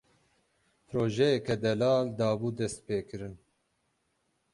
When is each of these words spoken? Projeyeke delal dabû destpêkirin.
Projeyeke 0.89 1.55
delal 1.63 2.05
dabû 2.19 2.49
destpêkirin. 2.57 3.35